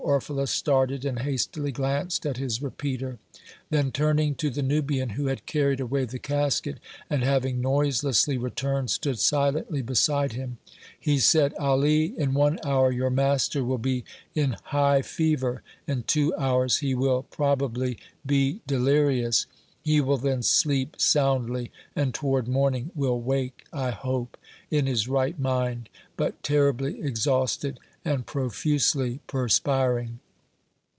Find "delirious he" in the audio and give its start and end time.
18.65-20.01